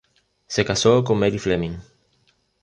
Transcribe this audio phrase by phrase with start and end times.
[0.47, 1.75] Se casó con Mary Fleming.